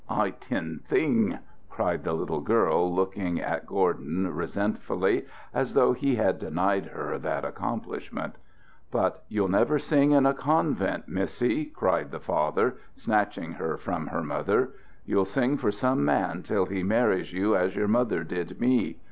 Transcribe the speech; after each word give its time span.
"I 0.09 0.31
tin 0.31 0.79
sing!" 0.89 1.37
cried 1.69 2.03
the 2.03 2.13
little 2.13 2.41
girl, 2.41 2.91
looking 2.91 3.39
at 3.39 3.67
Gordon, 3.67 4.33
resentfully, 4.35 5.27
as 5.53 5.75
though 5.75 5.93
he 5.93 6.15
had 6.15 6.39
denied 6.39 6.85
her 6.87 7.19
that 7.19 7.45
accomplishment. 7.45 8.39
"But 8.89 9.23
you'll 9.29 9.47
never 9.47 9.77
sing 9.77 10.09
in 10.09 10.25
a 10.25 10.33
convent, 10.33 11.07
missy," 11.07 11.65
cried 11.67 12.09
the 12.09 12.19
father, 12.19 12.77
snatching 12.95 13.51
her 13.51 13.77
from 13.77 14.07
her 14.07 14.23
mother. 14.23 14.71
"You'll 15.05 15.23
sing 15.23 15.55
for 15.57 15.69
some 15.69 16.03
man 16.03 16.41
till 16.41 16.65
he 16.65 16.81
marries 16.81 17.31
you 17.31 17.55
as 17.55 17.75
your 17.75 17.87
mother 17.87 18.23
did 18.23 18.59
me. 18.59 18.97